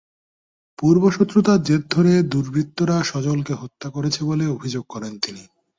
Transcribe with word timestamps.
পূর্ব 0.79 1.03
শত্রুতার 1.09 1.59
জের 1.63 1.81
ধরে 1.89 2.13
দুর্বৃত্তরা 2.31 2.97
সজলকে 3.03 3.53
হত্যা 3.53 3.87
করেছে 3.89 4.21
বলে 4.23 4.45
অভিযোগ 4.47 4.83
করেন 4.89 5.13
তিনি। 5.19 5.43